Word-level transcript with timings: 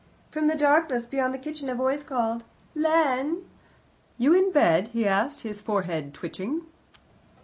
From 0.31 0.47
the 0.47 0.55
darkness 0.57 1.05
beyond 1.05 1.31
the 1.31 1.37
kitchen 1.37 1.69
a 1.69 1.75
voice 1.75 2.01
called, 2.01 2.43
"Len?" 2.73 3.45
"You 4.17 4.33
in 4.33 4.51
bed?" 4.51 4.87
he 4.87 5.05
asked, 5.07 5.41
his 5.41 5.61
forehead 5.61 6.11
twitching. 6.11 6.63